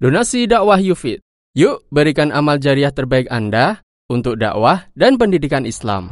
Donasi 0.00 0.48
dakwah 0.48 0.80
Yufid. 0.80 1.20
Yuk 1.52 1.84
berikan 1.92 2.32
amal 2.32 2.56
jariah 2.56 2.88
terbaik 2.88 3.28
Anda 3.28 3.84
untuk 4.08 4.40
dakwah 4.40 4.88
dan 4.96 5.20
pendidikan 5.20 5.68
Islam. 5.68 6.08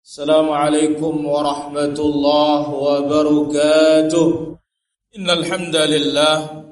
Assalamualaikum 0.00 1.12
warahmatullahi 1.28 2.72
wabarakatuh. 2.72 4.28
Innal 5.20 5.44
hamdalillah 5.44 6.69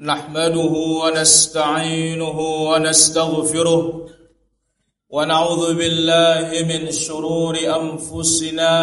نحمده 0.00 0.74
ونستعينه 1.02 2.38
ونستغفره 2.40 4.06
ونعوذ 5.10 5.74
بالله 5.74 6.48
من 6.68 6.92
شرور 6.92 7.56
أنفسنا 7.56 8.74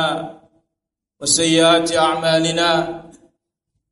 وسيئات 1.21 1.97
أعمالنا. 1.97 3.03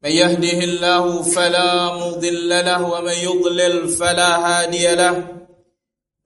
من 0.04 0.12
يهده 0.12 0.60
الله 0.64 1.22
فلا 1.22 1.94
مضل 1.94 2.50
له 2.50 2.84
ومن 2.92 3.14
يضلل 3.14 3.90
فلا 3.90 4.32
هادي 4.48 4.96
له. 4.96 5.28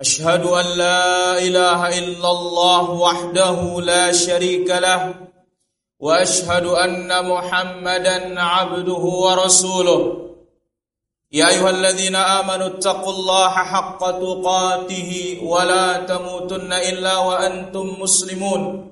أشهد 0.01 0.43
أن 0.45 0.77
لا 0.77 1.37
إله 1.37 1.99
إلا 1.99 2.31
الله 2.31 2.89
وحده 2.89 3.81
لا 3.81 4.11
شريك 4.11 4.69
له 4.69 5.13
وأشهد 5.99 6.65
أن 6.65 7.29
محمدا 7.29 8.41
عبده 8.41 9.03
ورسوله. 9.25 10.24
يا 11.31 11.49
أيها 11.49 11.69
الذين 11.69 12.15
آمنوا 12.15 12.67
اتقوا 12.67 13.13
الله 13.13 13.49
حق 13.49 13.99
تقاته 13.99 15.39
ولا 15.43 15.97
تموتن 15.97 16.73
إلا 16.73 17.17
وأنتم 17.17 17.97
مسلمون. 17.99 18.91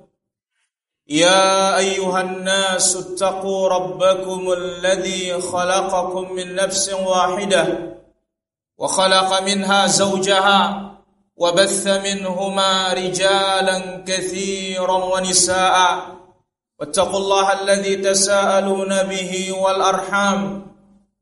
يا 1.07 1.77
أيها 1.77 2.21
الناس 2.21 2.95
اتقوا 2.95 3.69
ربكم 3.69 4.51
الذي 4.51 5.41
خلقكم 5.41 6.33
من 6.33 6.55
نفس 6.55 6.93
واحدة 6.93 7.93
وخلق 8.77 9.41
منها 9.41 9.87
زوجها 9.87 10.59
وبث 11.37 11.87
منهما 11.87 12.93
رجالا 12.93 14.03
كثيرا 14.07 14.97
ونساء. 15.05 15.75
واتقوا 16.79 17.19
الله 17.19 17.61
الذي 17.61 17.95
تساءلون 17.95 19.03
به 19.03 19.51
والأرحام. 19.51 20.72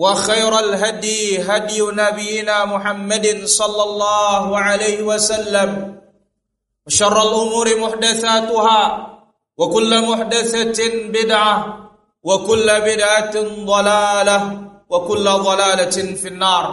وخير 0.00 0.52
الهدي 0.58 1.42
هدي 1.44 1.80
نبينا 1.82 2.64
محمد 2.64 3.26
صلى 3.44 3.82
الله 3.82 4.58
عليه 4.58 5.02
وسلم 5.02 6.00
وشر 6.86 7.16
الأمور 7.22 7.66
محدثاتها 7.84 8.82
وكل 9.56 9.92
محدثة 10.08 10.80
بدعة 11.16 11.56
وكل 12.22 12.68
بدعة 12.80 13.34
ضلالة 13.72 14.38
وكل 14.88 15.24
ضلالة 15.24 15.96
في 16.16 16.28
النار 16.28 16.64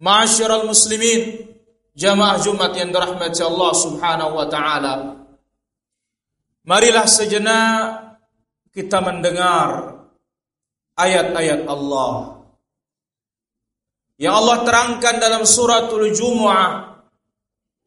معاشر 0.00 0.50
المسلمين 0.62 1.22
jamaah 2.00 2.38
Jumat 2.40 2.72
yang 2.78 2.94
dirahmati 2.94 3.42
Allah 3.44 3.72
Subhanahu 3.76 4.32
wa 4.38 4.46
taala. 4.48 4.94
Marilah 6.64 7.04
sejenak 7.04 7.76
kita 8.72 9.04
mendengar 9.04 9.99
ayat-ayat 11.00 11.64
Allah. 11.64 12.40
Yang 14.20 14.34
Allah 14.36 14.58
terangkan 14.68 15.14
dalam 15.16 15.42
suratul 15.48 16.12
Jumu'ah. 16.12 16.90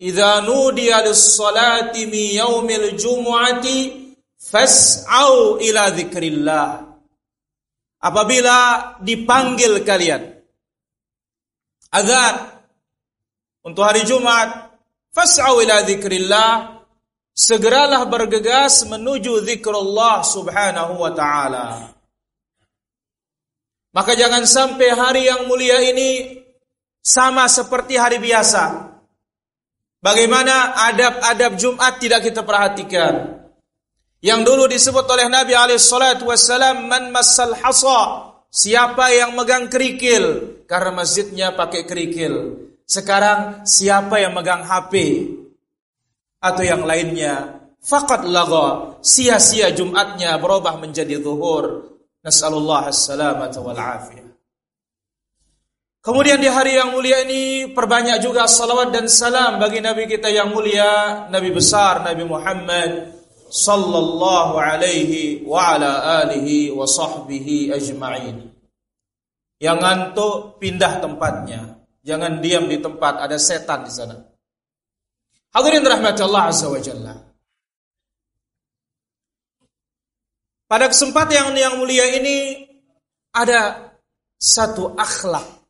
Idza 0.03 0.43
nudiya 0.43 1.05
lis-salati 1.05 2.09
mi 2.11 2.35
yaumil 2.35 2.97
jumu'ati 2.99 4.03
fas'au 4.35 5.63
ila 5.63 5.93
dzikrillah. 5.95 6.67
Apabila 8.03 8.57
dipanggil 8.99 9.79
kalian 9.87 10.27
azan 11.87 12.35
untuk 13.63 13.87
hari 13.87 14.03
Jumat, 14.03 14.75
fas'au 15.15 15.63
ila 15.63 15.87
dzikrillah, 15.87 16.83
segeralah 17.31 18.03
bergegas 18.11 18.83
menuju 18.91 19.39
zikrullah 19.47 20.19
subhanahu 20.19 20.99
wa 20.99 21.11
ta'ala. 21.15 21.95
Maka 23.93 24.17
jangan 24.17 24.43
sampai 24.49 24.89
hari 24.89 25.29
yang 25.29 25.45
mulia 25.45 25.77
ini 25.85 26.41
sama 26.97 27.45
seperti 27.45 27.93
hari 27.93 28.17
biasa. 28.17 28.89
Bagaimana 30.01 30.73
adab-adab 30.89 31.55
Jumat 31.55 32.01
tidak 32.01 32.25
kita 32.25 32.41
perhatikan. 32.41 33.45
Yang 34.23 34.41
dulu 34.49 34.63
disebut 34.65 35.05
oleh 35.05 35.29
Nabi 35.29 35.53
wassalam 36.25 36.89
man 36.89 37.13
massal 37.13 37.53
hasa. 37.53 38.33
Siapa 38.53 39.09
yang 39.13 39.33
megang 39.33 39.65
kerikil 39.69 40.57
karena 40.65 40.91
masjidnya 40.93 41.47
pakai 41.53 41.85
kerikil. 41.85 42.33
Sekarang 42.85 43.65
siapa 43.65 44.21
yang 44.21 44.33
megang 44.37 44.61
HP 44.61 44.93
atau 46.37 46.61
yang 46.61 46.83
lainnya 46.83 47.63
fakat 47.79 48.27
laga 48.27 48.99
sia-sia 48.99 49.71
Jumatnya 49.71 50.35
berubah 50.37 50.75
menjadi 50.77 51.17
zuhur 51.23 51.92
Nas'alullah 52.23 52.87
as-salamata 52.87 53.59
wal 53.59 53.75
afiyah. 53.75 54.23
Kemudian 56.03 56.39
di 56.39 56.51
hari 56.51 56.75
yang 56.75 56.91
mulia 56.91 57.23
ini 57.23 57.71
perbanyak 57.71 58.19
juga 58.19 58.43
salawat 58.43 58.91
dan 58.91 59.07
salam 59.07 59.55
bagi 59.55 59.79
Nabi 59.79 60.03
kita 60.03 60.27
yang 60.27 60.51
mulia, 60.51 61.27
Nabi 61.31 61.51
besar 61.55 62.03
Nabi 62.03 62.27
Muhammad 62.27 63.23
sallallahu 63.47 64.59
alaihi 64.59 65.47
wa 65.47 65.75
ala 65.75 66.23
alihi 66.23 66.75
wa 66.75 66.83
sahbihi 66.83 67.71
ajma'in. 67.71 68.51
Yang 69.63 69.77
ngantuk 69.79 70.59
pindah 70.59 70.99
tempatnya. 70.99 71.79
Jangan 72.03 72.43
diam 72.43 72.67
di 72.67 72.83
tempat 72.83 73.23
ada 73.23 73.39
setan 73.39 73.87
di 73.87 73.91
sana. 73.95 74.19
Hadirin 75.55 75.87
rahmat 75.87 76.19
Allah 76.19 76.51
azza 76.51 76.67
wa. 76.67 76.83
Pada 80.65 80.89
kesempatan 80.89 81.33
yang 81.33 81.49
yang 81.53 81.75
mulia 81.77 82.07
ini 82.17 82.65
ada 83.33 83.93
satu 84.37 84.97
akhlak 84.97 85.63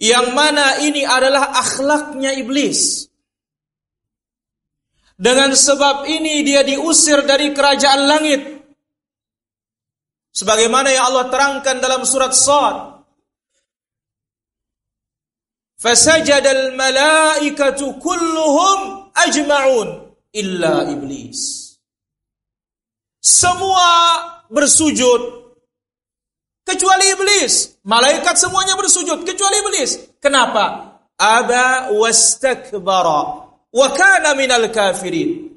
yang 0.00 0.32
mana 0.32 0.80
ini 0.80 1.04
adalah 1.04 1.52
akhlaknya 1.52 2.32
iblis. 2.40 3.04
Dengan 5.20 5.52
sebab 5.52 6.08
ini 6.08 6.40
dia 6.40 6.64
diusir 6.64 7.28
dari 7.28 7.52
kerajaan 7.52 8.02
langit. 8.08 8.40
Sebagaimana 10.32 10.88
yang 10.88 11.12
Allah 11.12 11.28
terangkan 11.28 11.76
dalam 11.84 12.08
surat 12.08 12.32
Sad. 12.32 13.04
Fasajadal 15.76 16.72
malaikatu 16.72 18.00
kulluhum 18.00 19.12
ajma'un 19.12 19.88
illa 20.32 20.88
iblis. 20.88 21.59
Semua 23.20 23.88
bersujud 24.48 25.52
kecuali 26.64 27.04
iblis. 27.12 27.76
Malaikat 27.84 28.40
semuanya 28.40 28.74
bersujud 28.80 29.28
kecuali 29.28 29.56
iblis. 29.60 30.16
Kenapa? 30.16 30.96
Aba 31.20 31.92
wastakbara 31.92 33.20
wa 33.70 33.88
kana 33.92 34.32
minal 34.32 34.72
kafirin. 34.72 35.52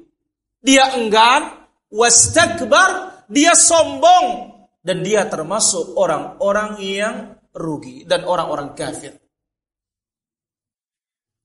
Dia 0.64 0.96
enggan, 0.96 1.68
wastakbar, 1.88 3.24
dia 3.28 3.52
sombong 3.56 4.52
dan 4.84 5.00
dia 5.00 5.28
termasuk 5.28 5.96
orang-orang 5.96 6.80
yang 6.80 7.16
rugi 7.52 8.04
dan 8.08 8.24
orang-orang 8.24 8.72
kafir. 8.72 9.16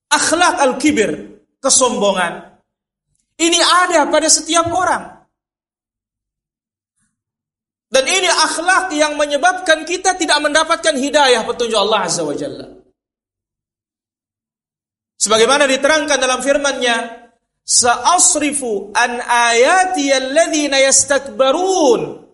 Akhlak 0.10 0.60
al-kibir, 0.63 1.44
kesombongan. 1.62 2.60
Ini 3.39 3.60
ada 3.88 4.07
pada 4.07 4.27
setiap 4.27 4.68
orang. 4.72 5.19
Dan 7.89 8.06
ini 8.06 8.30
akhlak 8.30 8.94
yang 8.94 9.18
menyebabkan 9.18 9.81
kita 9.81 10.13
tidak 10.13 10.38
mendapatkan 10.45 10.94
hidayah 10.94 11.41
petunjuk 11.41 11.77
Allah 11.77 12.06
Azza 12.06 12.21
wa 12.21 12.38
Jalla. 12.38 12.69
Sebagaimana 15.18 15.65
diterangkan 15.65 16.21
dalam 16.21 16.39
firman-Nya, 16.45 16.95
"Sa'asrifu 17.65 18.94
an 18.94 19.19
ayati 19.25 20.13
alladhina 20.13 20.80
yastakbarun." 20.86 22.30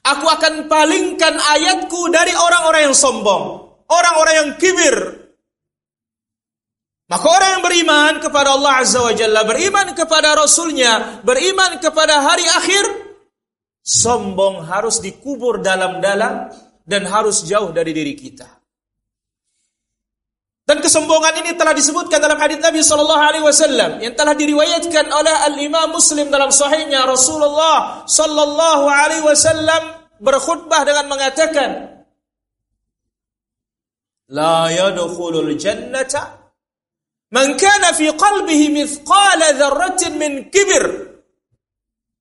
Aku 0.00 0.26
akan 0.26 0.64
palingkan 0.70 1.34
ayatku 1.36 2.08
dari 2.08 2.32
orang-orang 2.32 2.90
yang 2.90 2.96
sombong, 2.96 3.44
orang-orang 3.84 4.34
yang 4.34 4.50
kibir. 4.56 4.96
Maka 7.10 7.26
orang 7.26 7.50
yang 7.58 7.64
beriman 7.66 8.12
kepada 8.22 8.54
Allah 8.54 8.80
Azza 8.80 9.02
wa 9.02 9.10
Jalla, 9.10 9.42
beriman 9.42 9.92
kepada 9.98 10.38
Rasulnya, 10.38 11.20
beriman 11.26 11.82
kepada 11.82 12.22
hari 12.22 12.46
akhir, 12.46 13.09
sombong 13.80 14.64
harus 14.68 15.00
dikubur 15.00 15.64
dalam-dalam 15.64 16.52
dan 16.84 17.02
harus 17.08 17.44
jauh 17.44 17.72
dari 17.72 17.94
diri 17.96 18.14
kita. 18.16 18.60
Dan 20.70 20.78
kesombongan 20.78 21.42
ini 21.42 21.58
telah 21.58 21.74
disebutkan 21.74 22.22
dalam 22.22 22.38
hadis 22.38 22.62
Nabi 22.62 22.78
sallallahu 22.78 23.18
alaihi 23.26 23.42
wasallam 23.42 23.98
yang 23.98 24.14
telah 24.14 24.38
diriwayatkan 24.38 25.02
oleh 25.10 25.34
Al-Imam 25.50 25.90
Muslim 25.90 26.30
dalam 26.30 26.54
sahihnya 26.54 27.02
Rasulullah 27.10 28.06
sallallahu 28.06 28.86
alaihi 28.86 29.26
wasallam 29.26 29.98
berkhutbah 30.22 30.86
dengan 30.86 31.10
mengatakan 31.10 31.70
La 34.30 34.70
yadkhulul 34.70 35.58
jannata 35.58 36.54
man 37.34 37.58
kana 37.58 37.90
fi 37.90 38.14
qalbihi 38.14 38.70
mithqala 38.70 39.50
dzarratin 39.58 40.22
min 40.22 40.54
kibir 40.54 40.86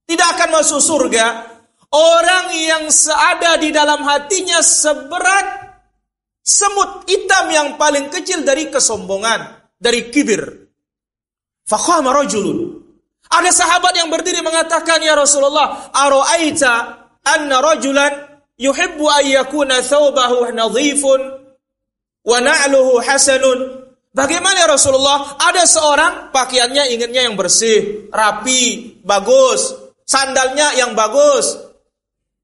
Tidak 0.09 0.25
akan 0.25 0.57
masuk 0.57 0.81
surga 0.81 1.48
orang 1.94 2.53
yang 2.53 2.83
seada 2.94 3.57
di 3.57 3.74
dalam 3.74 4.06
hatinya 4.06 4.62
seberat 4.62 5.69
semut 6.45 7.06
hitam 7.06 7.45
yang 7.50 7.68
paling 7.77 8.09
kecil 8.09 8.41
dari 8.41 8.69
kesombongan, 8.74 9.69
dari 9.77 10.09
kibir. 10.09 10.41
Faqama 11.69 12.09
rajulun. 12.13 12.81
Ada 13.30 13.53
sahabat 13.53 13.94
yang 13.94 14.09
berdiri 14.09 14.41
mengatakan, 14.41 14.97
"Ya 15.06 15.13
Rasulullah, 15.13 15.94
ara'aita 15.94 16.74
anna 17.21 17.62
rajulan 17.62 18.42
yuhibbu 18.57 19.06
an 19.06 19.24
yakuna 19.30 19.85
thawbahu 19.85 20.50
nadhifun 20.50 21.21
wa 22.25 22.38
na'luhu 22.42 22.97
hasanun?" 23.06 23.85
Bagaimana 24.09 24.65
ya 24.65 24.68
Rasulullah? 24.74 25.38
Ada 25.38 25.69
seorang 25.69 26.33
pakaiannya 26.33 26.97
inginnya 26.97 27.30
yang 27.30 27.38
bersih, 27.38 28.09
rapi, 28.09 28.97
bagus, 29.06 29.77
sandalnya 30.01 30.74
yang 30.74 30.97
bagus, 30.97 31.69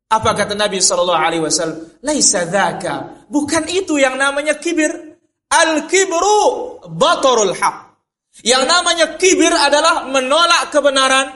apa 0.06 0.30
kata 0.38 0.54
Nabi 0.54 0.78
Shallallahu 0.78 1.22
Alaihi 1.22 1.44
Wasallam? 1.44 1.80
Laisa 2.06 2.46
dzaka. 2.46 3.26
Bukan 3.26 3.66
itu 3.74 3.98
yang 3.98 4.22
namanya 4.22 4.62
kibir. 4.62 5.18
Al 5.50 5.90
kibru 5.90 6.78
batorul 6.94 7.54
haq. 7.58 7.98
Yang 8.46 8.64
namanya 8.68 9.06
kibir 9.18 9.50
adalah 9.50 10.06
menolak 10.06 10.70
kebenaran. 10.70 11.28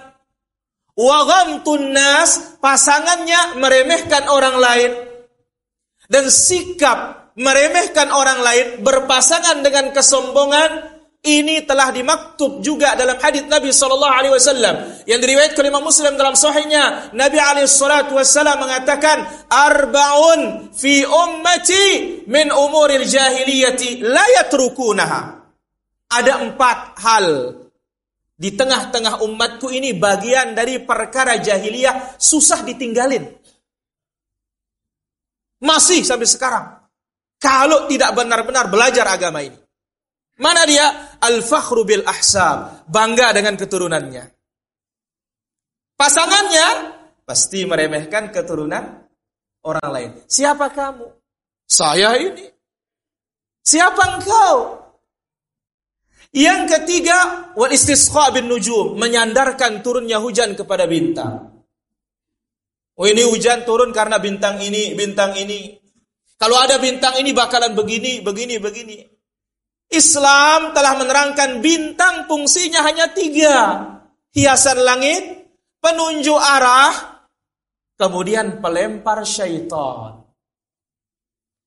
Wa 0.99 1.17
ghamtun 1.23 1.95
nas 1.95 2.59
pasangannya 2.59 3.55
meremehkan 3.55 4.27
orang 4.27 4.59
lain 4.59 4.91
dan 6.11 6.27
sikap 6.27 7.31
meremehkan 7.39 8.11
orang 8.11 8.43
lain 8.43 8.67
berpasangan 8.83 9.63
dengan 9.63 9.95
kesombongan 9.95 10.98
ini 11.19 11.67
telah 11.67 11.91
dimaktub 11.91 12.63
juga 12.63 12.95
dalam 12.95 13.19
hadis 13.19 13.43
Nabi 13.43 13.75
sallallahu 13.75 14.15
alaihi 14.15 14.33
wasallam. 14.39 14.75
Yang 15.03 15.19
diriwayatkan 15.27 15.61
oleh 15.67 15.83
Muslim 15.83 16.13
dalam 16.15 16.35
sahihnya 16.39 17.11
Nabi 17.11 17.35
alaihi 17.35 17.67
salatu 17.67 18.15
wasallam 18.15 18.63
mengatakan 18.63 19.27
arbaun 19.51 20.71
fi 20.71 21.03
ummati 21.03 22.23
min 22.23 22.55
umuril 22.55 23.03
jahiliyati 23.03 23.99
la 23.99 24.23
yatrukunaha. 24.39 25.43
Ada 26.09 26.39
empat 26.47 26.79
hal 27.03 27.27
di 28.39 28.55
tengah-tengah 28.55 29.19
umatku 29.19 29.67
ini 29.75 29.99
bagian 29.99 30.55
dari 30.55 30.79
perkara 30.79 31.35
jahiliyah 31.35 32.15
susah 32.15 32.63
ditinggalin. 32.63 33.27
Masih 35.59 36.07
sampai 36.07 36.31
sekarang. 36.31 36.65
Kalau 37.43 37.91
tidak 37.91 38.15
benar-benar 38.15 38.71
belajar 38.71 39.03
agama 39.03 39.43
ini 39.43 39.58
Mana 40.39 40.63
dia? 40.63 41.19
Al-fakhru 41.19 41.83
bil 41.83 42.07
ahsab. 42.07 42.87
Bangga 42.87 43.35
dengan 43.35 43.59
keturunannya. 43.59 44.23
Pasangannya 45.99 46.67
pasti 47.27 47.67
meremehkan 47.67 48.31
keturunan 48.31 49.03
orang 49.67 49.89
lain. 49.91 50.11
Siapa 50.31 50.71
kamu? 50.71 51.05
Saya 51.67 52.15
ini. 52.15 52.47
Siapa 53.59 54.17
engkau? 54.17 54.79
Yang 56.31 56.61
ketiga, 56.77 57.51
wal 57.57 57.73
istisqa 57.73 58.31
bin 58.31 58.47
nujum, 58.47 58.95
menyandarkan 58.95 59.81
turunnya 59.83 60.23
hujan 60.23 60.55
kepada 60.55 60.87
bintang. 60.87 61.65
Oh 62.95 63.07
ini 63.07 63.27
hujan 63.27 63.67
turun 63.67 63.91
karena 63.91 64.21
bintang 64.23 64.61
ini, 64.63 64.95
bintang 64.95 65.35
ini. 65.35 65.75
Kalau 66.39 66.55
ada 66.55 66.79
bintang 66.79 67.19
ini 67.19 67.35
bakalan 67.35 67.75
begini, 67.75 68.23
begini, 68.23 68.55
begini. 68.61 69.18
Islam 69.89 70.71
telah 70.77 70.93
menerangkan 71.01 71.65
bintang 71.65 72.29
fungsinya 72.29 72.85
hanya 72.85 73.09
tiga. 73.09 73.57
Hiasan 74.29 74.85
langit, 74.85 75.49
penunjuk 75.81 76.37
arah, 76.37 77.25
kemudian 77.97 78.61
pelempar 78.61 79.25
syaitan. 79.25 80.21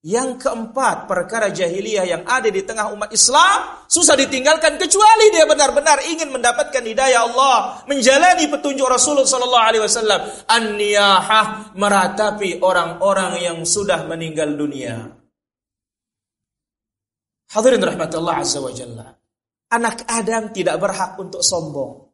Yang 0.03 0.43
keempat, 0.43 1.07
perkara 1.07 1.55
jahiliyah 1.55 2.03
yang 2.03 2.23
ada 2.27 2.51
di 2.51 2.67
tengah 2.67 2.91
umat 2.91 3.15
Islam 3.15 3.87
susah 3.87 4.19
ditinggalkan 4.19 4.75
kecuali 4.75 5.31
dia 5.31 5.47
benar-benar 5.47 6.03
ingin 6.11 6.35
mendapatkan 6.35 6.83
hidayah 6.83 7.23
Allah, 7.31 7.87
menjalani 7.87 8.51
petunjuk 8.51 8.83
Rasulullah 8.83 9.31
sallallahu 9.31 9.67
alaihi 9.71 9.83
wasallam, 9.87 10.21
an-niyahah 10.51 11.71
meratapi 11.79 12.59
orang-orang 12.59 13.47
yang 13.47 13.59
sudah 13.63 14.03
meninggal 14.11 14.51
dunia. 14.59 15.22
Hadirin 17.53 17.85
rahmatullah 17.85 18.41
azza 18.41 18.59
wa 18.65 18.73
jalla. 18.73 19.07
Anak 19.73 20.09
Adam 20.09 20.53
tidak 20.53 20.77
berhak 20.81 21.17
untuk 21.21 21.45
sombong. 21.45 22.13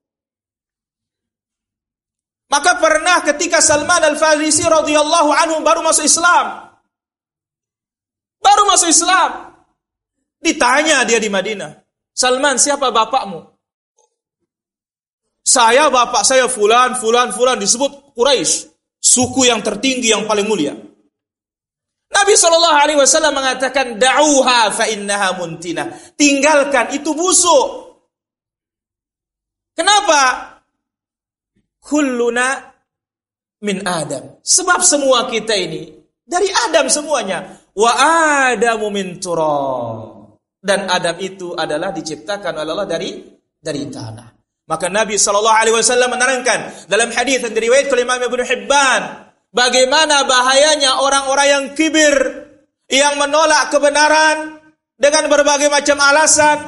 Maka 2.48 2.80
pernah 2.80 3.20
ketika 3.22 3.60
Salman 3.60 4.02
Al-Farisi 4.02 4.64
radhiyallahu 4.64 5.30
anhu 5.30 5.60
baru 5.60 5.84
masuk 5.84 6.06
Islam. 6.06 6.74
Baru 8.40 8.62
masuk 8.66 8.88
Islam. 8.88 9.52
Ditanya 10.40 11.04
dia 11.04 11.20
di 11.20 11.28
Madinah. 11.28 11.76
Salman, 12.14 12.56
siapa 12.56 12.90
bapakmu? 12.90 13.58
Saya 15.44 15.88
bapak 15.88 16.26
saya 16.26 16.50
fulan, 16.50 16.98
fulan, 16.98 17.32
fulan 17.32 17.56
disebut 17.56 18.12
Quraisy, 18.12 18.68
suku 19.00 19.48
yang 19.48 19.62
tertinggi 19.62 20.12
yang 20.12 20.28
paling 20.28 20.44
mulia. 20.44 20.76
Nabi 22.08 22.32
Shallallahu 22.34 22.78
Alaihi 22.80 22.98
Wasallam 22.98 23.36
mengatakan 23.36 24.00
dauha 24.00 24.72
fa 24.72 24.88
innaha 24.88 25.36
muntina. 25.36 25.92
Tinggalkan 26.16 26.96
itu 26.96 27.12
busuk. 27.12 28.00
Kenapa? 29.76 30.56
Kulluna 31.78 32.68
min 33.62 33.84
Adam. 33.84 34.40
Sebab 34.40 34.80
semua 34.82 35.28
kita 35.28 35.54
ini 35.54 35.92
dari 36.24 36.48
Adam 36.48 36.88
semuanya. 36.88 37.44
Wa 37.76 37.92
Adamu 38.50 38.90
min 38.90 39.20
turab. 39.20 40.18
Dan 40.58 40.90
Adam 40.90 41.14
itu 41.22 41.54
adalah 41.54 41.94
diciptakan 41.94 42.66
oleh 42.66 42.72
Allah 42.74 42.88
dari 42.90 43.10
dari 43.62 43.86
tanah. 43.86 44.28
Maka 44.68 44.90
Nabi 44.90 45.16
Shallallahu 45.16 45.58
Alaihi 45.64 45.76
Wasallam 45.76 46.12
menerangkan 46.12 46.90
dalam 46.90 47.08
hadis 47.14 47.40
yang 47.40 47.54
diriwayatkan 47.54 47.94
oleh 47.94 48.04
Imam 48.04 48.20
Ibnu 48.20 48.42
Hibban 48.44 49.02
Bagaimana 49.48 50.28
bahayanya 50.28 51.00
orang-orang 51.00 51.48
yang 51.48 51.64
kibir, 51.72 52.14
yang 52.92 53.16
menolak 53.16 53.72
kebenaran 53.72 54.60
dengan 55.00 55.24
berbagai 55.32 55.72
macam 55.72 55.96
alasan, 56.04 56.58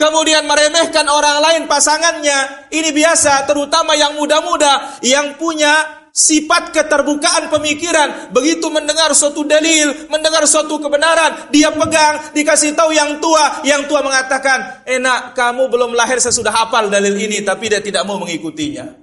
kemudian 0.00 0.48
meremehkan 0.48 1.04
orang 1.12 1.44
lain 1.44 1.62
pasangannya. 1.68 2.72
Ini 2.72 2.88
biasa, 2.92 3.44
terutama 3.44 3.92
yang 4.00 4.16
muda-muda 4.16 4.96
yang 5.04 5.36
punya 5.36 6.00
sifat 6.10 6.72
keterbukaan 6.72 7.52
pemikiran. 7.52 8.32
Begitu 8.32 8.66
mendengar 8.72 9.12
suatu 9.12 9.44
dalil, 9.44 10.08
mendengar 10.08 10.44
suatu 10.44 10.80
kebenaran, 10.80 11.52
dia 11.52 11.72
pegang, 11.72 12.32
dikasih 12.32 12.76
tahu 12.76 12.92
yang 12.92 13.20
tua. 13.20 13.64
Yang 13.64 13.92
tua 13.92 14.00
mengatakan, 14.04 14.84
enak 14.84 15.36
kamu 15.36 15.68
belum 15.68 15.92
lahir 15.96 16.20
sesudah 16.20 16.52
hafal 16.52 16.88
dalil 16.88 17.14
ini, 17.16 17.44
tapi 17.44 17.72
dia 17.72 17.80
tidak 17.80 18.04
mau 18.04 18.20
mengikutinya. 18.20 18.99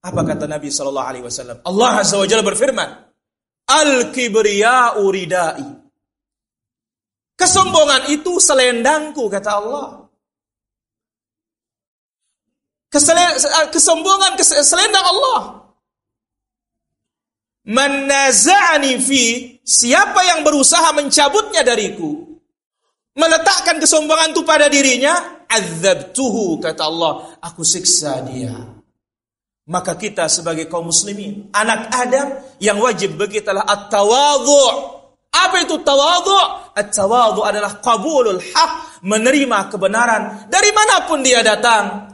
Apa 0.00 0.20
kata 0.24 0.48
Nabi 0.48 0.72
Shallallahu 0.72 1.08
Alaihi 1.12 1.24
Wasallam? 1.24 1.60
Allah 1.64 1.90
Azza 2.00 2.16
wa 2.16 2.24
Jalla 2.24 2.44
berfirman, 2.44 2.88
Al 3.68 4.10
kibriya 4.10 4.96
uridai. 5.00 5.68
Kesombongan 7.36 8.12
itu 8.12 8.36
selendangku 8.40 9.28
kata 9.28 9.50
Allah. 9.60 9.86
kesombongan 13.70 14.34
selendang 14.42 15.06
Allah. 15.06 15.40
Menaza'ani 17.70 18.98
fi 18.98 19.22
siapa 19.62 20.26
yang 20.26 20.42
berusaha 20.42 20.90
mencabutnya 20.96 21.62
dariku 21.62 22.30
meletakkan 23.20 23.76
kesombongan 23.76 24.32
itu 24.32 24.42
pada 24.46 24.66
dirinya, 24.72 25.44
azabtuhu 25.44 26.56
kata 26.62 26.82
Allah, 26.86 27.12
aku 27.44 27.60
siksa 27.66 28.24
dia. 28.24 28.79
Maka 29.70 29.94
kita 29.94 30.26
sebagai 30.26 30.66
kaum 30.66 30.90
muslimin, 30.90 31.46
anak 31.54 31.94
Adam 31.94 32.42
yang 32.58 32.82
wajib 32.82 33.14
bagi 33.14 33.38
kita 33.38 33.54
at-tawadhu. 33.54 34.62
Apa 35.30 35.62
itu 35.62 35.78
tawadhu? 35.86 36.74
At-tawadhu 36.74 37.46
adalah 37.46 37.78
qabulul 37.78 38.42
haq, 38.42 38.72
menerima 39.06 39.70
kebenaran 39.70 40.50
dari 40.50 40.74
mana 40.74 41.06
pun 41.06 41.22
dia 41.22 41.38
datang. 41.46 42.10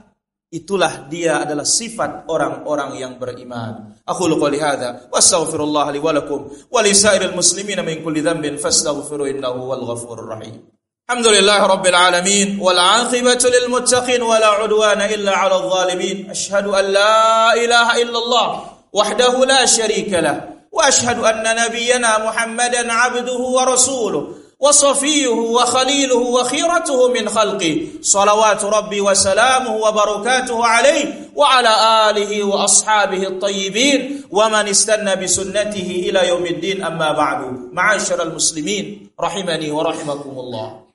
Itulah 0.46 1.08
dia 1.10 1.42
adalah 1.42 1.64
sifat 1.64 2.28
orang-orang 2.30 3.00
yang 3.00 3.18
beriman. 3.18 3.98
Aku 4.06 4.30
qouli 4.30 4.62
hadza 4.62 5.10
wa 5.10 5.18
astaghfirullah 5.18 5.90
li 5.90 5.98
wa 5.98 6.14
lakum 6.14 6.46
wa 6.46 6.80
li 6.84 6.94
sa'iril 6.94 7.34
muslimin 7.34 7.82
min 7.82 7.98
kulli 8.04 8.22
dhanbin 8.22 8.54
fastaghfiru 8.54 9.26
innahu 9.26 9.66
wal 9.66 9.82
ghafurur 9.82 10.28
rahim. 10.28 10.62
الحمد 11.10 11.26
لله 11.26 11.66
رب 11.66 11.86
العالمين 11.86 12.58
والعاقبة 12.60 13.38
للمتقين 13.54 14.22
ولا 14.22 14.46
عدوان 14.46 15.00
إلا 15.00 15.36
على 15.36 15.54
الظالمين. 15.54 16.30
أشهد 16.30 16.66
أن 16.66 16.84
لا 16.84 17.54
إله 17.54 18.02
إلا 18.02 18.18
الله 18.18 18.64
وحده 18.92 19.44
لا 19.44 19.66
شريك 19.66 20.12
له 20.12 20.40
وأشهد 20.72 21.18
أن 21.18 21.56
نبينا 21.62 22.26
محمدا 22.26 22.92
عبده 22.92 23.38
ورسوله 23.38 24.28
وصفيه 24.60 25.28
وخليله 25.28 26.16
وخيرته 26.18 27.08
من 27.08 27.28
خلقه. 27.28 27.86
صلوات 28.02 28.64
ربي 28.64 29.00
وسلامه 29.00 29.76
وبركاته 29.76 30.66
عليه 30.66 31.30
وعلى 31.34 31.74
آله 32.10 32.44
وأصحابه 32.44 33.22
الطيبين 33.26 34.22
ومن 34.30 34.68
استنى 34.68 35.16
بسنته 35.16 35.88
إلى 36.10 36.28
يوم 36.28 36.46
الدين. 36.46 36.84
أما 36.84 37.12
بعد 37.12 37.40
معاشر 37.72 38.22
المسلمين 38.22 39.10
رحمني 39.20 39.70
ورحمكم 39.70 40.34
الله. 40.38 40.85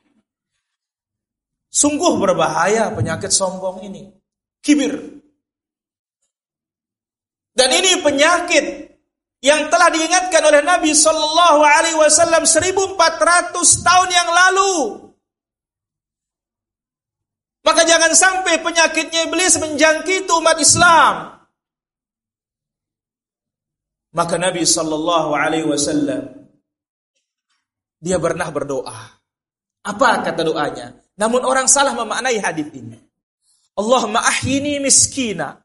Sungguh 1.71 2.19
berbahaya 2.19 2.91
penyakit 2.91 3.31
sombong 3.31 3.79
ini. 3.87 4.11
Kibir. 4.59 4.91
Dan 7.55 7.69
ini 7.71 8.03
penyakit 8.03 8.91
yang 9.41 9.71
telah 9.73 9.89
diingatkan 9.89 10.43
oleh 10.45 10.61
Nabi 10.61 10.91
Shallallahu 10.93 11.59
Alaihi 11.63 11.97
Wasallam 11.97 12.43
1400 12.45 13.55
tahun 13.87 14.09
yang 14.11 14.29
lalu. 14.29 14.73
Maka 17.61 17.81
jangan 17.87 18.13
sampai 18.13 18.61
penyakitnya 18.61 19.31
iblis 19.31 19.57
menjangkiti 19.57 20.29
umat 20.29 20.57
Islam. 20.61 21.41
Maka 24.11 24.35
Nabi 24.35 24.67
Shallallahu 24.67 25.31
Alaihi 25.33 25.65
Wasallam 25.65 26.51
dia 28.01 28.17
pernah 28.19 28.49
berdoa. 28.51 28.99
Apa 29.81 30.21
kata 30.21 30.41
doanya? 30.45 31.00
Namun 31.19 31.41
orang 31.43 31.67
salah 31.67 31.95
memaknai 31.95 32.39
hadis 32.39 32.69
ini. 32.71 32.97
Allahumma 33.75 34.23
ahyini 34.27 34.79
miskina 34.83 35.61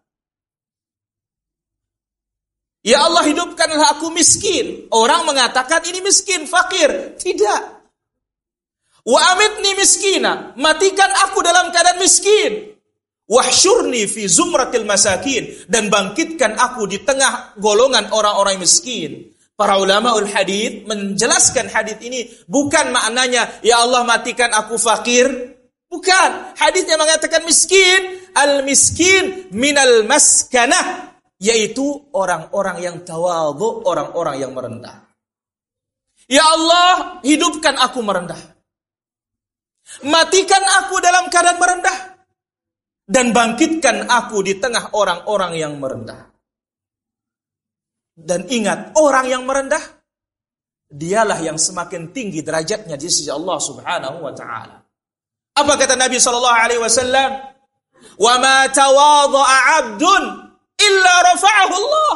Ya 2.87 3.03
Allah 3.03 3.26
hidupkanlah 3.26 3.99
aku 3.99 4.15
miskin. 4.15 4.87
Orang 4.95 5.26
mengatakan 5.26 5.83
ini 5.91 6.07
miskin, 6.07 6.47
fakir. 6.47 7.19
Tidak. 7.19 7.62
Wa 9.03 9.21
amitni 9.35 9.75
miskina. 9.75 10.55
Matikan 10.55 11.11
aku 11.26 11.43
dalam 11.43 11.75
keadaan 11.75 11.99
miskin. 11.99 12.79
Wahsyurni 13.26 14.07
fi 14.07 14.31
zumratil 14.31 14.87
masakin. 14.87 15.67
Dan 15.67 15.91
bangkitkan 15.91 16.55
aku 16.55 16.87
di 16.87 17.03
tengah 17.03 17.59
golongan 17.59 18.07
orang-orang 18.15 18.62
miskin. 18.62 19.35
Para 19.57 19.81
ulama 19.81 20.13
ul 20.21 20.29
hadith 20.29 20.85
menjelaskan 20.85 21.73
hadith 21.73 22.05
ini 22.05 22.29
bukan 22.45 22.93
maknanya 22.93 23.49
ya 23.65 23.81
Allah 23.81 24.05
matikan 24.05 24.53
aku 24.53 24.77
fakir. 24.77 25.57
Bukan. 25.89 26.31
Hadithnya 26.61 27.01
mengatakan 27.01 27.41
miskin. 27.49 28.21
Al 28.37 28.61
miskin 28.69 29.49
minal 29.57 30.05
maskanah 30.05 31.17
yaitu 31.41 31.85
orang-orang 32.13 32.85
yang 32.85 32.97
tawadhu, 33.01 33.85
orang-orang 33.89 34.37
yang 34.41 34.53
merendah. 34.53 35.09
Ya 36.27 36.43
Allah, 36.43 37.21
hidupkan 37.25 37.81
aku 37.81 38.05
merendah. 38.05 38.41
Matikan 40.03 40.61
aku 40.85 40.99
dalam 40.99 41.31
keadaan 41.31 41.63
merendah 41.63 41.99
dan 43.07 43.31
bangkitkan 43.31 44.11
aku 44.11 44.43
di 44.43 44.59
tengah 44.59 44.93
orang-orang 44.99 45.55
yang 45.55 45.79
merendah. 45.79 46.36
Dan 48.16 48.49
ingat, 48.49 48.96
orang 48.96 49.28
yang 49.28 49.44
merendah 49.44 49.80
dialah 50.88 51.37
yang 51.44 51.61
semakin 51.61 52.16
tinggi 52.16 52.40
derajatnya 52.40 52.96
di 52.96 53.12
sisi 53.12 53.28
Allah 53.28 53.61
Subhanahu 53.61 54.25
wa 54.25 54.32
taala. 54.32 54.80
Apa 55.56 55.73
kata 55.76 56.00
Nabi 56.00 56.16
sallallahu 56.16 56.56
alaihi 56.56 56.80
wasallam? 56.80 57.30
"Wa 58.16 58.35
ma 58.40 58.64
tawadha'a 58.73 59.56
'abdun 59.76 60.23
illa 60.80 61.14
rafa'ahu 61.32 61.75
Allah. 61.75 62.14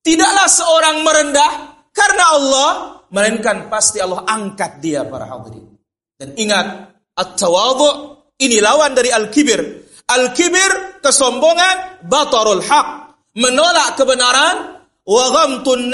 Tidaklah 0.00 0.48
seorang 0.48 0.96
merendah 1.04 1.52
karena 1.92 2.24
Allah, 2.34 2.70
melainkan 3.12 3.68
pasti 3.68 4.00
Allah 4.00 4.24
angkat 4.24 4.80
dia 4.80 5.04
para 5.04 5.28
hadirin. 5.28 5.76
Dan 6.16 6.32
ingat, 6.40 6.66
at-tawadhu 7.12 8.16
ini 8.40 8.64
lawan 8.64 8.96
dari 8.96 9.12
al-kibir. 9.12 9.60
Al-kibir 10.08 11.02
kesombongan, 11.04 12.00
batarul 12.08 12.64
haq, 12.64 12.88
menolak 13.36 14.00
kebenaran, 14.00 14.79
wa 15.04 15.24
ghamtun 15.32 15.92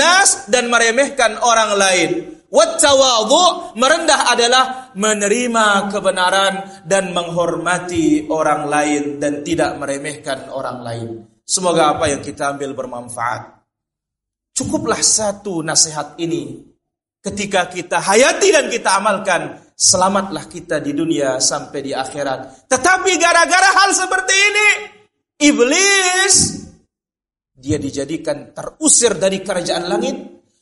dan 0.51 0.65
meremehkan 0.71 1.39
orang 1.43 1.71
lain. 1.79 2.11
Wattawadhu 2.47 3.75
merendah 3.75 4.31
adalah 4.31 4.65
menerima 4.95 5.91
kebenaran 5.91 6.87
dan 6.87 7.11
menghormati 7.11 8.31
orang 8.31 8.71
lain 8.71 9.03
dan 9.19 9.43
tidak 9.43 9.75
meremehkan 9.83 10.47
orang 10.55 10.79
lain. 10.81 11.09
Semoga 11.43 11.99
apa 11.99 12.07
yang 12.07 12.23
kita 12.23 12.55
ambil 12.55 12.75
bermanfaat. 12.75 13.67
Cukuplah 14.57 15.03
satu 15.03 15.61
nasihat 15.61 16.15
ini. 16.23 16.65
Ketika 17.21 17.67
kita 17.67 17.99
hayati 17.99 18.55
dan 18.55 18.71
kita 18.71 19.03
amalkan, 19.03 19.59
selamatlah 19.75 20.47
kita 20.47 20.79
di 20.79 20.95
dunia 20.95 21.43
sampai 21.43 21.83
di 21.83 21.93
akhirat. 21.93 22.71
Tetapi 22.71 23.11
gara-gara 23.19 23.71
hal 23.83 23.91
seperti 23.91 24.35
ini, 24.35 24.69
iblis 25.51 26.66
dia 27.67 27.83
dijadikan 27.83 28.55
terusir 28.55 29.19
dari 29.19 29.43
kerajaan 29.43 29.91
langit 29.91 30.17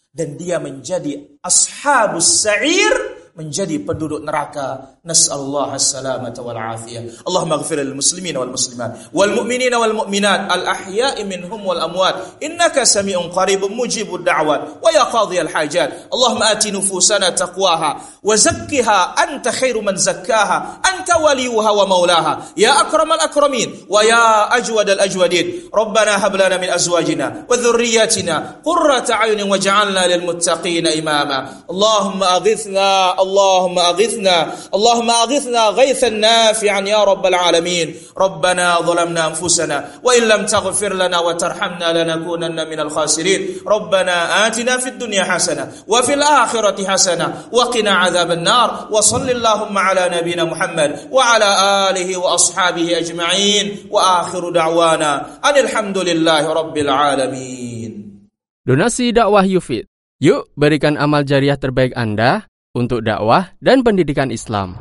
dan 0.08 0.40
dia 0.40 0.56
menjadi 0.56 1.37
ashabus 1.44 2.49
sa'ir 2.49 3.03
menjadi 3.34 3.82
penduduk 3.82 4.22
neraka. 4.22 4.96
Nas'allahu 5.04 5.76
as-salamata 5.76 6.40
wal 6.40 6.56
afiyah. 6.56 7.26
Allahumma 7.28 7.60
ighfir 7.60 7.82
lil 7.84 7.92
muslimin 7.92 8.40
wal 8.40 8.48
muslimat 8.48 9.12
wal 9.12 9.28
mu'minina 9.36 9.76
wal 9.76 9.92
mu'minat 10.06 10.48
al 10.48 10.64
ahya'i 10.64 11.26
minhum 11.28 11.60
wal 11.60 11.76
amwat. 11.76 12.40
Innaka 12.40 12.88
sami'un 12.88 13.28
qaribun 13.28 13.74
mujibud 13.76 14.24
da'wat 14.24 14.80
wa 14.80 14.88
ya 14.88 15.04
qadhi 15.12 15.44
al 15.44 15.50
hajat. 15.52 16.08
Allahumma 16.08 16.56
ati 16.56 16.72
nufusana 16.72 17.36
taqwaha 17.36 18.22
wa 18.24 18.32
zakkiha 18.32 19.18
anta 19.18 19.52
khairu 19.52 19.84
man 19.84 20.00
zakkaha 20.00 20.80
anta 20.80 21.20
waliyuha 21.20 21.70
wa 21.74 21.84
maulaha. 21.84 22.32
Ya 22.56 22.80
akramal 22.80 23.20
akramin 23.20 23.84
wa 23.90 24.00
ya 24.00 24.48
ajwad 24.56 24.88
al 24.88 25.04
ajwadin. 25.04 25.68
Rabbana 25.68 26.16
hab 26.16 26.32
lana 26.32 26.56
min 26.56 26.72
azwajina 26.72 27.44
wa 27.44 27.52
dhurriyyatina 27.60 28.64
qurrata 28.64 29.20
a'yunin 29.20 29.50
waj'alna 29.52 30.08
lil 30.08 30.22
muttaqina 30.24 30.96
imama. 30.96 31.68
Allahumma 31.68 32.40
aghithna 32.40 33.20
اللهم 33.24 33.76
أغثنا 33.78 34.36
اللهم 34.74 35.08
أغثنا 35.10 35.62
غيثا 35.80 36.08
نافعا 36.08 36.80
يا 36.84 37.00
رب 37.04 37.24
العالمين. 37.26 38.12
ربنا 38.18 38.66
ظلمنا 38.84 39.22
أنفسنا 39.32 40.04
وإن 40.04 40.22
لم 40.22 40.42
تغفر 40.46 40.92
لنا 40.94 41.18
وترحمنا 41.18 41.88
لنكونن 41.96 42.58
من 42.70 42.78
الخاسرين. 42.80 43.40
ربنا 43.66 44.46
آتنا 44.46 44.78
في 44.78 44.88
الدنيا 44.88 45.24
حسنة 45.24 45.64
وفي 45.88 46.14
الآخرة 46.14 46.78
حسنة 46.84 47.26
وقنا 47.52 47.90
عذاب 47.90 48.30
النار. 48.30 48.88
وصل 48.92 49.30
اللهم 49.30 49.74
على 49.78 50.04
نبينا 50.20 50.44
محمد 50.44 51.08
وعلى 51.10 51.50
آله 51.90 52.08
وأصحابه 52.16 52.86
أجمعين. 52.98 53.88
وآخر 53.90 54.50
دعوانا 54.50 55.12
أن 55.44 55.56
الحمد 55.64 55.98
لله 55.98 56.44
رب 56.52 56.76
العالمين. 56.76 57.90
Donasi 58.64 59.12
dakwah 59.12 59.44
Yufid. 59.44 59.84
Yuk 60.24 60.48
berikan 60.56 60.96
amal 60.96 61.20
jariah 61.26 61.58
terbaik 61.60 61.92
Anda. 61.92 62.48
Untuk 62.74 63.06
dakwah 63.06 63.54
dan 63.62 63.86
pendidikan 63.86 64.34
Islam. 64.34 64.74